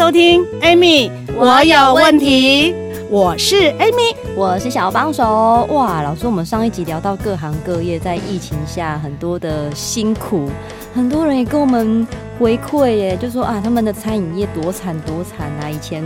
[0.00, 2.74] 收听 Amy，我有问题。
[3.10, 5.66] 我是 Amy，我是小帮手。
[5.70, 10.48] 哇，老师，我们上一集聊到各行各业在疫情下很多的辛苦，
[10.94, 12.06] 很多人也跟我们
[12.38, 15.68] 回馈耶，就说啊，他们的餐饮业多惨多惨啊！
[15.68, 16.02] 以前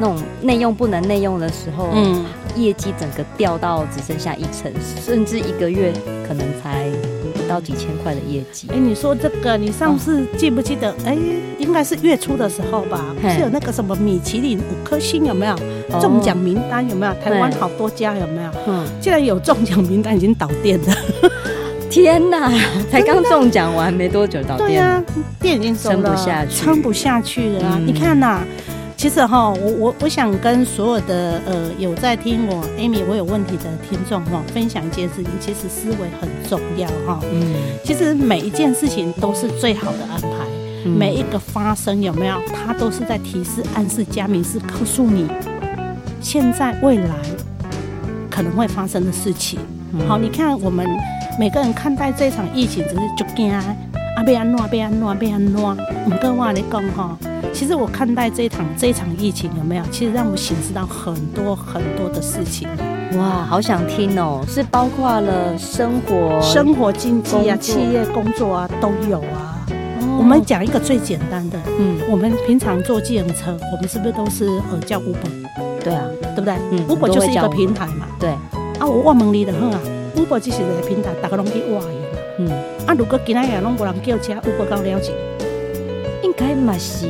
[0.00, 2.24] 那种内用不能内用的时候，嗯，
[2.56, 5.92] 业绩整个掉到只剩下一成，甚至一个月
[6.26, 6.90] 可能才。
[7.48, 10.92] 到几千块的业绩，哎，你说这个，你上次记不记得？
[11.04, 11.18] 哎、哦，
[11.60, 15.54] 应该是月初的时候吧，是有那个什么米其林五颗星有没有？
[16.00, 17.14] 中奖名单有没有？
[17.22, 18.50] 台湾好多家有没有？
[18.66, 20.94] 嗯，既然有中奖名单，已经倒店了。
[21.90, 22.50] 天哪，
[22.90, 25.02] 才刚中奖完没多久倒店，对啊，
[25.40, 27.76] 店已经撑不下去，撑不下去了啊！
[27.78, 28.40] 嗯、你看呐。
[28.98, 37.20] 其实哈，我我我想跟所有的呃有在听我 Amy 我有问题的听众哈，分享一件事情，其实思维很重要哈。
[37.30, 40.28] 嗯，其实每一件事情都是最好的安排，
[40.86, 45.28] 嗯、每一个发生有没有，它都是在提示、暗示、加明示，告诉你
[46.22, 47.14] 现在未来
[48.36, 49.58] 可能会发生的事情。
[49.94, 50.86] 嗯、好，你看我们
[51.38, 53.64] 每个人看待这场疫情，只是就惊啊，
[54.26, 57.16] 被安诺，被安诺，被安怎，唔跟话你讲哈。
[57.54, 59.82] 其实我看待这一场这一场疫情有没有？
[59.90, 62.68] 其实让我醒思到很多很多的事情。
[63.16, 64.44] 哇，好想听哦！
[64.46, 69.64] 是包括了生活、生活经济啊、企业工作啊都有啊。
[69.70, 75.82] 哦、我们讲一个最简单的，嗯，我们平常坐计程车，我们是不是都是呃叫 Uber？
[75.82, 76.02] 对啊，
[76.36, 76.54] 对不对？
[76.70, 78.06] 嗯，Uber 就是一个平台嘛。
[78.20, 78.30] 对。
[78.78, 79.80] 啊，我问问你的很啊
[80.14, 81.92] ，Uber 就是一个平台，大家拢去挖的嘛。
[82.38, 82.50] 嗯。
[82.86, 85.12] 啊，如果今天也拢无人叫车，Uber 够了解？
[86.22, 87.06] 应该嘛是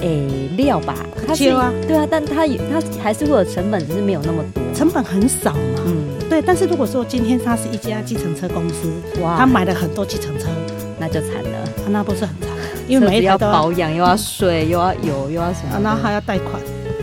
[0.00, 0.94] 诶料吧，
[1.26, 5.82] 它是啊，对啊，但它它还是会有成本，只是没有那么多，成本很少嘛。
[5.86, 6.40] 嗯，对。
[6.40, 10.46] 但是如果说今天它是一家计程车公司，哇，他买了很多计程车，
[11.00, 12.48] 那就惨了，那不是很惨？
[12.86, 16.60] 因为每一台都要保养，又要水，又要油，又要什么，那还要贷款。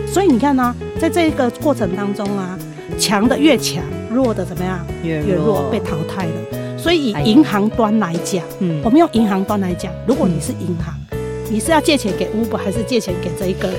[0.07, 2.59] 所以你看呢，在这一个过程当中啊，
[2.97, 4.85] 强的越强，弱的怎么样？
[5.03, 6.77] 越弱，被淘汰了。
[6.77, 10.93] 所以以银行端来讲，嗯，我们用银行端来讲，如果你是银行。
[11.51, 13.71] 你是要借钱给 Uber 还是借钱给这一个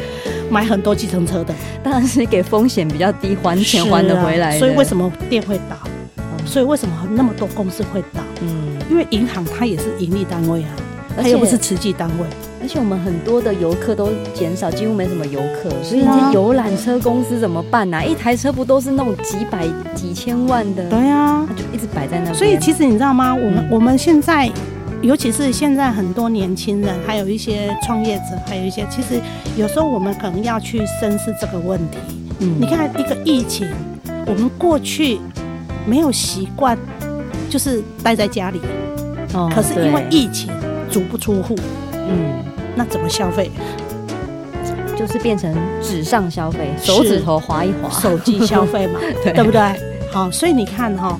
[0.50, 1.54] 买很多计程车的？
[1.84, 4.58] 当然是给风险比较低、还钱还得回来、啊。
[4.58, 5.76] 所以为什么店会倒？
[6.16, 8.20] 嗯、所以为什么那么多公司会倒？
[8.42, 10.70] 嗯，因为银行它也是盈利单位啊，
[11.20, 12.26] 它又不是慈济单位。
[12.62, 18.04] 而且我们很多的游客都减少，几乎没什么游客，所以这些游览车公司怎么办呢、啊？
[18.04, 20.88] 一台车不都是那种几百几千万的？
[20.90, 22.32] 对啊，它就一直摆在那。
[22.32, 23.34] 所以其实你知道吗？
[23.34, 24.50] 我们、嗯、我们现在。
[25.02, 29.18] 尤其是现在很多年轻人，还有一些创业者，还有一些，其实
[29.56, 31.96] 有时候我们可能要去深思这个问题。
[32.40, 33.66] 嗯，你看一个疫情，
[34.26, 35.18] 我们过去
[35.86, 36.76] 没有习惯，
[37.48, 38.60] 就是待在家里。
[39.32, 39.50] 哦。
[39.54, 40.52] 可是因为疫情，
[40.90, 41.54] 足不出户。
[41.92, 42.42] 嗯。
[42.74, 43.50] 那怎么消费？
[44.96, 49.60] 就是变成纸上消费，手指头划一划，手机消费嘛， 对，对不对？
[50.12, 51.18] 好，所以你看哈。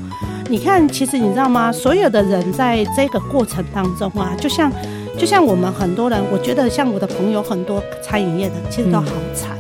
[0.48, 1.70] 你看，其实你知道吗？
[1.70, 4.69] 所有的人在这个过程当中啊，就像，
[5.16, 9.56] 就像我们很多人，我觉得像我的朋友很多餐饮业的，其实都好惨，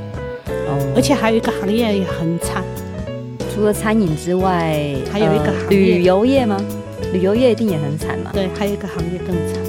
[0.66, 2.64] 哦，而且还有一个行业也很惨。
[3.54, 4.80] 除了餐饮之外，
[5.12, 6.56] 还有一个行业，旅游业吗？
[7.12, 8.32] 旅游业一定也很惨嘛。
[8.32, 9.62] 对，还有一个行业更惨，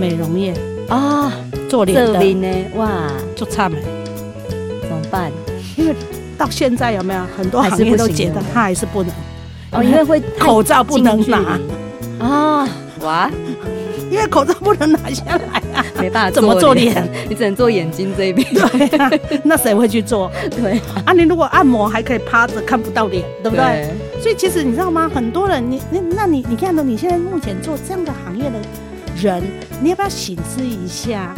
[0.00, 0.54] 美容业
[0.88, 1.30] 啊，
[1.68, 2.88] 做脸的呢，哇，
[3.36, 3.76] 做差没，
[4.80, 5.30] 怎么办？
[5.76, 5.94] 因为
[6.38, 9.12] 到现在有没有很多行业都觉得他还是不能。
[9.72, 11.58] 哦，因为会口罩不能拿
[12.18, 12.66] 啊，
[13.02, 13.30] 哇！
[14.10, 17.08] 因为口罩不能拿下来啊，没办法，怎么做脸？
[17.28, 18.44] 你只能做眼睛这一边。
[18.52, 19.10] 对啊，
[19.44, 20.28] 那谁会去做？
[20.50, 23.88] 对啊，你如果按摩还可以趴着看不到脸，对不对？
[24.20, 25.08] 所以其实你知道吗？
[25.14, 28.56] 很多人，你你那你你看到你现在目前做这样的行业的
[29.20, 29.42] 人，
[29.82, 31.34] 你要不要醒思一下，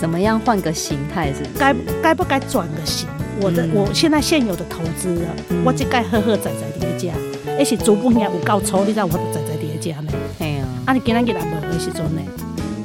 [0.00, 1.32] 怎么样换个形态？
[1.32, 3.08] 是该该不该转个型？
[3.42, 5.28] 我的我现在现有的投资啊，
[5.64, 7.12] 我就该呵呵仔仔叠加。
[7.58, 10.12] 那是主本也有够粗，你知道我都在在叠加呢。
[10.38, 12.20] 哎呀，啊你今天给他买的时阵呢？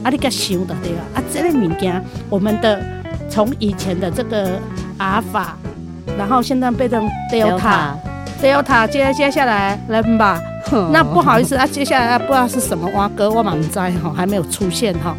[0.04, 1.01] 啊你给想的对吧？
[1.16, 2.81] 啊这个物件，我们的
[3.30, 4.60] 从以前的这个
[4.98, 5.57] 阿尔法，
[6.18, 10.42] 然后现在变成 Delta，Delta 接接下来来吧。
[10.92, 15.16] 那不好意思啊，接下来不知道是什么蛙哥，我满在哈，还没有出现哈。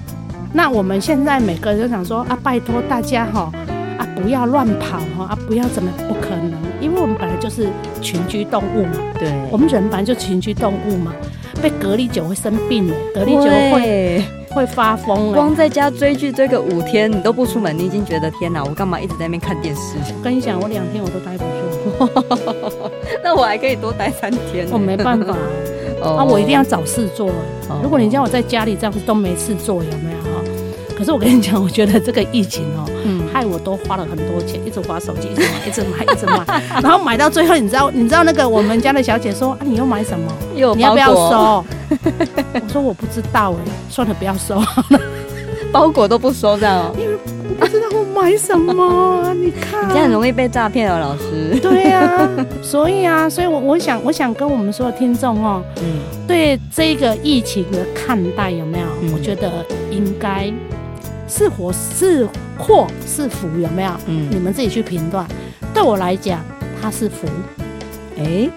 [0.52, 3.50] 那我们现在每个人都想说啊，拜托大家哈
[3.98, 7.68] 啊，不要乱跑哈啊，不要怎么不可能，因为我们本来就是
[8.00, 8.92] 群居动物嘛。
[9.18, 11.12] 对，我们人本来就群居动物嘛，
[11.62, 15.32] 被隔离久会生病的，隔离久会会发疯。
[15.32, 19.96] 光在家追剧追个五天，你都不出门，你已经觉得天哪，我干嘛一直在那边看电视？
[20.18, 22.65] 我跟你讲，我两天我都待不住，
[23.26, 24.68] 那我还可以多待三天。
[24.70, 25.36] 我没办法。
[26.00, 27.28] 啊，我一定要找事做。
[27.82, 30.40] 如果你叫我在家里这样子都没事做，有没有哈？
[30.96, 32.86] 可是我跟你讲，我觉得这个疫情哦，
[33.32, 40.32] 害我都花了很多钱，一直花手机，一直买，一直买，一直买，然后买到最后，你知道，你知道那个我们家的小姐说啊，你又买什么？
[40.54, 41.64] 又你要不要收？
[42.54, 44.62] 我说我不知道哎，算了，不要收，
[45.72, 46.94] 包裹都不收这样。
[47.48, 51.58] 我不知道我买什么， 你看，你这样很容易被诈骗哦，老师。
[51.60, 52.28] 对呀，
[52.62, 58.86] 所以啊，所以我我想，我想跟我们所有听众哦，嗯，对这个疫情的看待有没有？
[59.14, 60.52] 我觉得应该
[61.28, 62.26] 是祸是
[62.58, 63.90] 祸是福有没有？
[64.06, 65.26] 嗯，你们自己去评断。
[65.72, 66.40] 对我来讲，
[66.80, 67.26] 它是福。
[68.18, 68.48] 哎，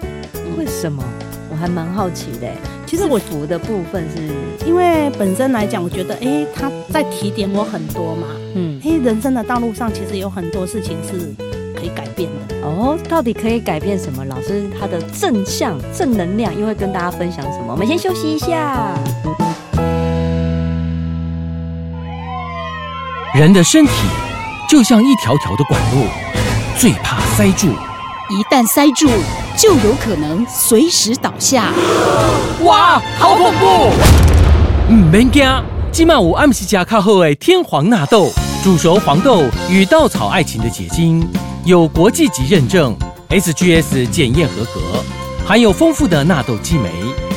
[0.58, 1.02] 为什么？
[1.50, 2.46] 我还蛮好奇的。
[2.90, 8.26] 其实我服的部分是因为本身来讲，我觉得哎，他在提点我很多嘛。
[8.56, 11.32] 嗯，因为人生的道路上其实有很多事情是
[11.78, 12.56] 可以改变的。
[12.66, 14.24] 哦，到底可以改变什么？
[14.24, 17.66] 老师他的正向正能量又会跟大家分享什么？
[17.68, 18.92] 我们先休息一下。
[23.36, 23.92] 人的身体
[24.68, 26.08] 就像一条条的管路，
[26.76, 27.68] 最怕塞住。
[28.30, 29.08] 一旦塞住，
[29.56, 31.72] 就有可能随时倒下。
[32.62, 33.90] 哇，好恐怖！
[34.88, 35.44] 唔免惊，
[35.90, 38.30] 今晚有暗时加卡好诶天皇纳豆，
[38.62, 41.28] 煮熟黄豆与稻草爱情的结晶，
[41.64, 42.96] 有国际级认证
[43.30, 44.80] ，SGS 检验合格，
[45.44, 46.88] 含有丰富的纳豆激酶，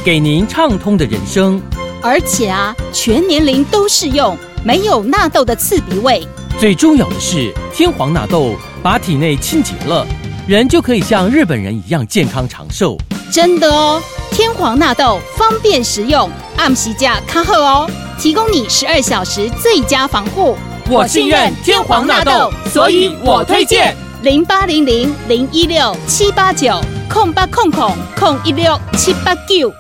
[0.05, 1.59] 给您畅通的人生。
[2.03, 6.27] 而且啊，全年龄都适用，没有纳豆的刺鼻味。
[6.59, 8.53] 最重要的是，天皇纳豆
[8.83, 10.05] 把体内清洁了。
[10.45, 12.97] 人就可以像日本人一样健康长寿，
[13.31, 14.01] 真的哦！
[14.29, 20.57] 天皇纳豆方便食用，按时价卡好哦，提供你十二小时最佳防护。
[20.89, 26.77] 我信任天皇纳豆，所以我推荐零八零零零一六七八九
[27.09, 29.73] 空八空空空一六七八九，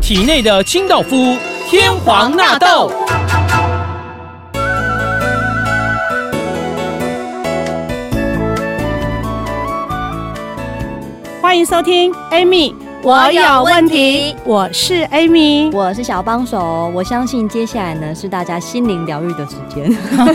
[0.00, 1.36] 体内的清道夫
[1.68, 2.92] 天皇纳豆。
[11.48, 14.36] 欢迎收听，Amy，我有问题。
[14.44, 16.92] 我是 Amy，我是小帮手。
[16.94, 19.90] 我相信接下来呢是大家心灵疗愈的时间，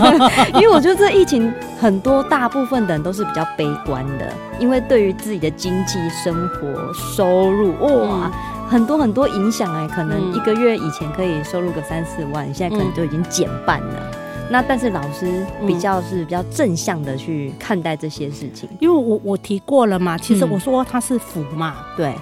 [0.59, 4.27] 因为我觉得这疫情很多大部分的人都是比较悲观的，
[4.57, 8.31] 因为对于自己的经济、生活、收入，哇，
[8.67, 14.11] 很多很多影响哎，可能一个月以前可以收入个三四万，现在可能就已经减半了。
[14.51, 22.15] 那但是老师比较是比较正向的去看待这些事情，因为我我提过了嘛，其实我说它是福嘛，嗯、对，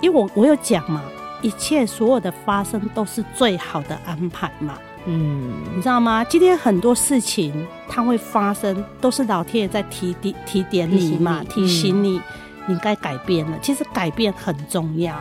[0.00, 1.02] 因为我我有讲嘛，
[1.42, 6.22] 一切所有的发生都是最好的安排嘛，嗯，你知道吗？
[6.24, 12.20] 今天很多事情它会发生，都是老天爷在提点提点你嘛，提醒你。
[12.66, 13.58] 你该改变了。
[13.60, 15.14] 其实改变很重要，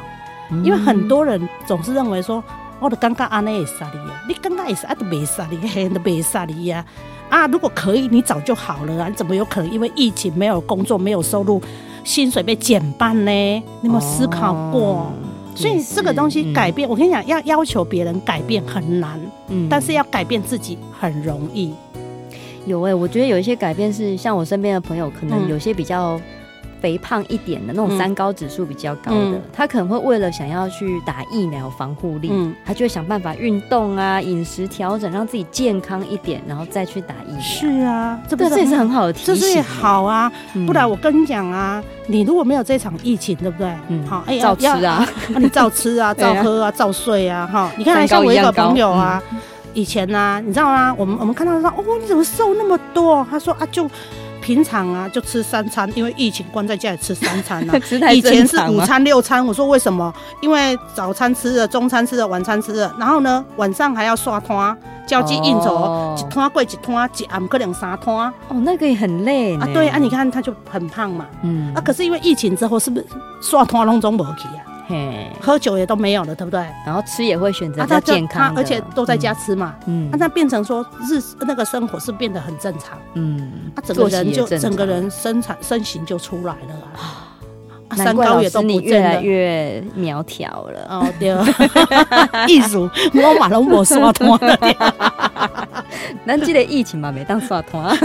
[0.63, 2.41] 因为很多人总是认为说。
[2.83, 6.83] 我的尴尬阿内也杀你呀，你尴尬也是啊，都没杀你，黑都没杀你呀。
[7.29, 9.07] 啊，如果可以，你早就好了啊！
[9.07, 11.61] 你怎么有可能因为疫情没有工作、没有收入，
[12.03, 13.31] 薪水被减半呢？
[13.31, 14.81] 你有没有思考过？
[14.81, 15.13] 哦、
[15.55, 21.73] 所以这个东西改变，嗯、我跟你讲，要要求别人改变很难，嗯，但是要改变自己很容易。
[22.65, 26.19] 有哎、欸，我觉得有一些改变是像我身边的朋友，可能有些比较。
[26.83, 37.39] 肥胖一点的那种三高指数比较高的，嗯、他可能会为了想要去打疫苗防护力，嗯、他就会想办法运动啊，饮食调整，让自己健康一点，然后再去打疫苗。
[37.39, 39.33] 是啊，这这也是很好的提醒。
[39.33, 43.73] 这是好啊，嗯、不然我跟你讲啊，你如果没有这场疫情，对不对？
[43.87, 47.71] 嗯，好，哎，照吃啊，那你照吃啊， 照喝啊，照睡啊，哈。
[47.77, 49.39] 你看，像我一个朋友啊，嗯、
[49.73, 50.93] 以前呢、啊，你知道吗？
[50.97, 53.25] 我们我们看到他说，哦，你怎么瘦那么多？
[53.31, 53.89] 他说啊，就。
[54.43, 57.79] 平常啊，就吃三餐，因为疫情关在家里吃三餐啊。
[58.11, 60.13] 以前是五餐六餐，我说为什么？
[60.41, 68.13] 因为早餐吃了，中餐吃了，晚餐吃了，然后呢，晚上还要刷摊，交际应酬，一摊过一摊，一暗可能三摊。
[68.13, 68.33] 哦，
[68.63, 69.65] 那个也很累啊。
[69.73, 71.25] 对啊，你看他就很胖嘛。
[71.41, 71.73] 嗯。
[71.73, 73.05] 啊，可是因为疫情之后，是不是
[73.41, 74.72] 刷摊拢总无去啊？
[74.87, 76.59] 嘿，喝酒也都没有了，对不对？
[76.85, 79.75] 然后吃也会选择比较健康，而且都在家吃嘛。
[79.85, 82.97] 嗯，那他变成说日那个生活是变得很正常。
[83.13, 87.29] 嗯，他整个人就整个人身材身形就出来了啊。
[87.95, 90.87] 三高也都你越来越苗条了。
[90.89, 91.29] 哦，对，
[92.51, 95.62] 艺术我马龙我刷脱了。
[96.25, 97.95] 咱这个疫情嘛，没当刷团，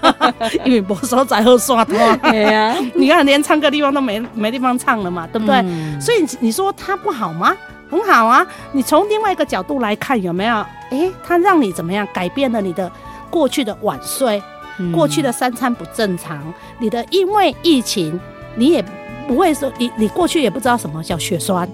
[0.64, 2.18] 因为没所在好刷团。
[2.20, 5.56] 对呀，你看连唱歌地方都没没地方唱了嘛，对不对？
[5.56, 7.54] 嗯、所以你说它不好吗？
[7.90, 8.46] 很好啊。
[8.72, 10.56] 你从另外一个角度来看，有没有？
[10.90, 12.90] 哎，它让你怎么样改变了你的
[13.30, 14.42] 过去的晚睡，
[14.78, 16.40] 嗯、过去的三餐不正常，
[16.78, 18.18] 你的因为疫情，
[18.56, 18.84] 你也
[19.26, 21.68] 不会说你你过去也不知道什么叫血栓，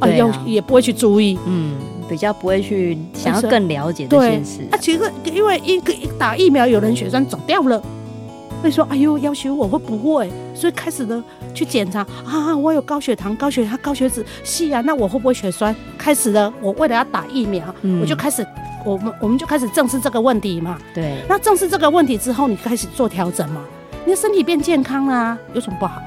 [0.00, 1.76] 啊，也、啊、也不会去注意，嗯。
[2.12, 4.60] 比较不会去想要更了解这件事。
[4.70, 7.82] 啊，其实因为一个一打疫苗，有人血栓走掉了，
[8.62, 15.74] 会说：“哎呦，要求我会不会？”所以开始呢去检查啊，我有高血糖、高血压、高血脂，是啊，那我会不会血栓？
[15.96, 18.46] 开始呢，我为了要打疫苗，嗯、我就开始，
[18.84, 20.78] 我们我们就开始正视这个问题嘛。
[20.94, 21.14] 对。
[21.26, 23.62] 那正视这个问题之后，你开始做调整嘛，
[24.04, 26.02] 你的身体变健康啦、啊，有什么不好？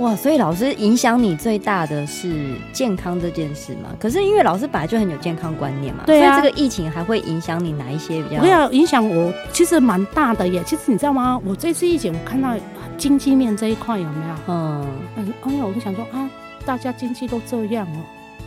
[0.00, 3.90] 哇，所以老师影响你最大的是健康这件事嘛？
[3.98, 8.40] 可是因为老师本来就很有健康观念嘛，对啊，所以这个疫情还会影响你哪一些比较？
[8.40, 10.62] 不要影响我，其实蛮大的耶。
[10.66, 11.40] 其实你知道吗？
[11.44, 12.54] 我这次疫情，我看到
[12.98, 14.34] 经济面这一块有没有？
[14.48, 14.86] 嗯
[15.16, 16.28] 嗯，哎呀，我就想说啊，
[16.66, 17.98] 大家经济都这样了，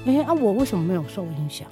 [0.06, 1.66] 哎、欸、啊，我为什么没有受影响？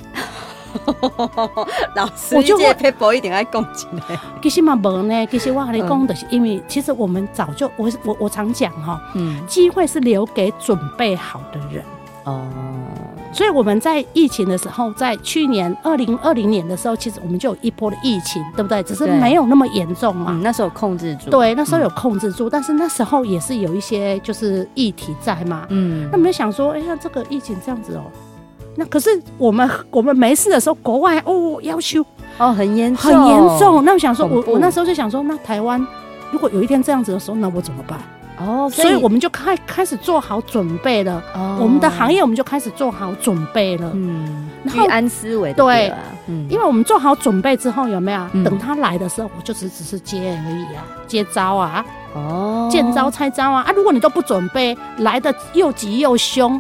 [1.95, 4.03] 老师，我就会佩服一点爱共情的。
[4.41, 5.25] 其实嘛，无呢。
[5.31, 11.83] 其实我跟你讲的是，因为其实我们早就，我我我常讲哈，嗯，机会是留给准备好的人。
[12.25, 12.43] 哦，
[13.31, 18.81] 所以我们在疫情的时候，在去年二零二零年的时候，其实我们就有一波的疫情，对不对？
[18.81, 20.31] 只是没有那么严重嘛。
[20.31, 21.29] 嗯，那时候控制住。
[21.29, 25.67] 对，那时候有控制住，但是那时候也是有一些就是议题在嘛。
[25.69, 28.05] 嗯，那我们就想说，哎呀，这个疫情这样子哦。
[28.75, 32.05] 那可是我们我们没事的时候，国外哦要求
[32.37, 33.83] 哦很严很严重。
[33.85, 35.85] 那我想说，我我那时候就想说，那台湾
[36.31, 37.99] 如果有一天这样子的时候，那我怎么办？
[38.37, 41.23] 哦，所以，我们就开开始做好准备了。
[41.33, 43.89] 哦，我们的行业我们就开始做好准备了。
[43.93, 45.53] 嗯，居安思危。
[45.53, 45.89] 对，
[46.27, 48.19] 嗯，因为我们做好准备之后，有没有？
[48.43, 51.85] 等他来的时候，我就只只是接而已啊，接招啊。
[52.13, 53.63] 哦，见招拆招啊！
[53.65, 56.59] 啊，如果你都不准备，来的又急又凶。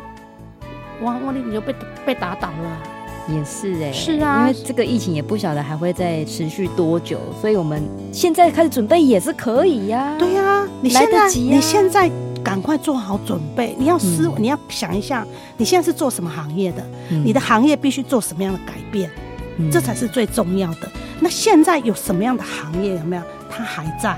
[1.01, 1.17] 哇！
[1.25, 1.75] 我你就被
[2.05, 2.81] 被打倒了，
[3.27, 10.15] 也是哎、欸，是啊，因为这个疫情也不晓得还会再持续多久，所以我们现在开始准备也是可以呀、啊。
[10.17, 12.09] 对呀、啊，你现在、啊、你现在
[12.43, 15.25] 赶快做好准备，你要思，嗯、你要想一下，
[15.57, 16.83] 你现在是做什么行业的？
[17.09, 19.09] 嗯、你的行业必须做什么样的改变？
[19.57, 20.91] 嗯、这才是最重要的。
[21.19, 23.21] 那现在有什么样的行业有没有？
[23.49, 24.11] 它还在，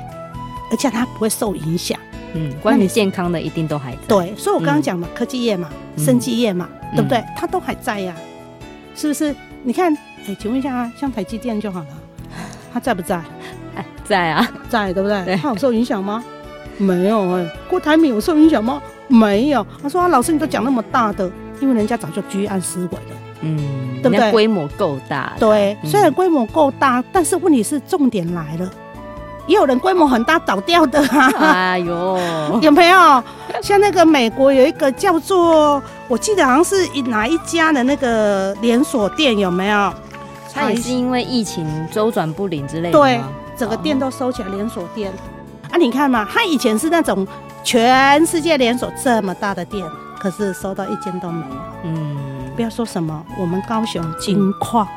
[0.72, 1.98] 而且它不会受影响。
[2.38, 3.98] 嗯，关于健康的一定都还在。
[4.08, 7.24] 对，所以我刚刚讲嘛，科技业嘛，生技业嘛，对不对？
[7.36, 8.16] 它都还在呀，
[8.96, 9.36] 是不是？
[9.64, 9.94] 你看，
[10.28, 11.88] 哎，请问一下啊，像台积电就好了，
[12.72, 13.18] 它在不在？
[13.76, 15.36] 哎，在啊，在，对不对？
[15.38, 16.24] 它有受影响吗？
[16.78, 17.50] 没有哎。
[17.68, 18.82] 郭台铭有受影响吗？
[19.08, 19.66] 没有。
[19.82, 21.30] 他说啊，老师你都讲那么大的，
[21.60, 24.32] 因为人家早就居安思危了，嗯，对不对？
[24.32, 25.34] 规模够大。
[25.40, 28.72] 对，虽然规模够大，但是问题是重点来了。
[29.48, 31.32] 也有人规模很大倒掉的啊！
[31.40, 32.20] 哎呦，
[32.62, 33.24] 有没有？
[33.62, 39.94] 像那个美国有一个叫做，我记得好像是哪一家的那个连锁店，有没有？
[40.54, 43.00] 它也是因为疫情周转不灵之类的。
[43.00, 43.22] 对，
[43.56, 45.12] 整个店都收起来，连锁店。
[45.72, 47.26] 啊，你看嘛，它以前是那种
[47.64, 49.86] 全世界连锁这么大的店，
[50.20, 51.56] 可是收到一间都没有。
[51.84, 52.18] 嗯，
[52.56, 54.88] 不要说什么，我们高雄金矿，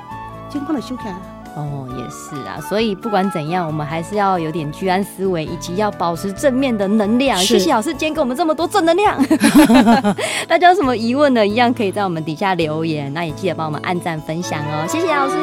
[0.49, 1.15] 金矿的修改。
[1.57, 7.37] 哦，也是啊，所以不管怎样，我们还是要有点居安思危，以及要保持正面的能量。
[7.39, 9.17] 是谢谢老师今天给我们这么多正能量。
[10.49, 11.47] 大家有什么疑问呢？
[11.47, 14.87] 一样可以在我们底下留言，那也记得帮我们按赞分享哦。
[14.89, 15.35] 谢谢老师，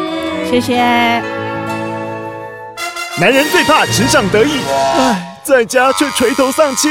[0.50, 0.78] 谢谢。
[3.20, 4.60] 男人最怕职场得意，
[4.98, 6.88] 唉，在家却垂头丧气。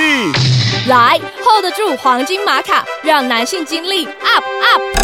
[0.88, 4.95] 来，hold 得住黄金玛卡，让男性精力 up up。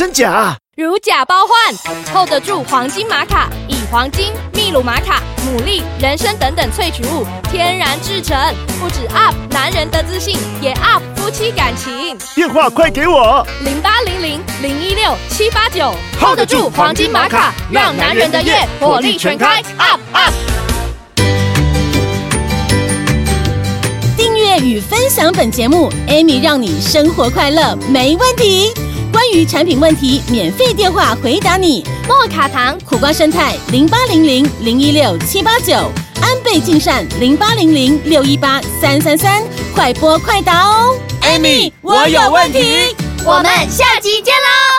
[0.00, 0.56] 真假？
[0.78, 8.34] 如假包换，hold 得住黄金玛卡，以黄金、秘鲁玛卡、牡蛎、人参等等萃取物天然制成，
[8.80, 12.16] 不止 up 男人的自信，也 up 夫妻感情。
[12.34, 20.32] 电话快给我，零八零零零一六七八九，hold 得住黄金玛卡，让男人的夜火力全开，up up。
[24.16, 28.72] 订阅与分享本节目，Amy 让你生活快乐没问题。
[29.30, 31.84] 关于产品问题，免费电话回答你。
[32.08, 35.72] 莫卡糖、苦瓜生态零八零零零一六七八九，
[36.20, 39.40] 安倍晋善零八零零六一八三三三，
[39.72, 40.98] 快播快答哦。
[41.22, 42.92] Amy，我有问题，
[43.24, 44.69] 我们下集见喽。